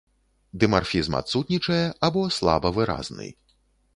[0.61, 3.29] Дымарфізм адсутнічае або слаба выразны.